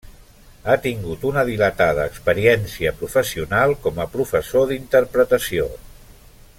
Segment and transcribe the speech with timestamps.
[0.69, 5.69] Ha tingut una dilatada experiència professional com a professor d'interpretació.